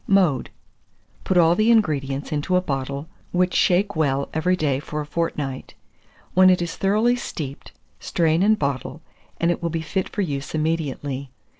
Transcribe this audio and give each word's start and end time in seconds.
Mode. 0.07 0.49
Put 1.25 1.37
all 1.37 1.53
the 1.53 1.69
ingredients 1.69 2.31
into 2.31 2.55
a 2.55 2.59
bottle, 2.61 3.07
which 3.31 3.53
shake 3.53 3.95
well 3.95 4.29
every 4.33 4.55
day 4.55 4.79
for 4.79 4.99
a 4.99 5.05
fortnight. 5.05 5.75
When 6.33 6.49
it 6.49 6.59
is 6.59 6.75
thoroughly 6.75 7.15
steeped, 7.15 7.71
strain 7.99 8.41
and 8.41 8.57
bottle, 8.57 9.03
and 9.39 9.51
it 9.51 9.61
will 9.61 9.69
be 9.69 9.83
fit 9.83 10.09
for 10.09 10.23
use 10.23 10.55
immediately. 10.55 11.29